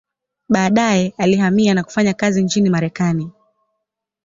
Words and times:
Baadaye 0.49 1.13
alihamia 1.17 1.73
na 1.73 1.83
kufanya 1.83 2.13
kazi 2.13 2.43
nchini 2.43 2.69
Marekani. 2.69 3.31